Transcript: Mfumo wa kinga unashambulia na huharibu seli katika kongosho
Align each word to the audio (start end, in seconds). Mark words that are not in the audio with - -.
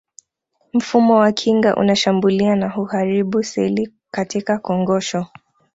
Mfumo 0.73 1.15
wa 1.15 1.31
kinga 1.31 1.75
unashambulia 1.75 2.55
na 2.55 2.69
huharibu 2.69 3.43
seli 3.43 3.93
katika 4.11 4.57
kongosho 4.57 5.27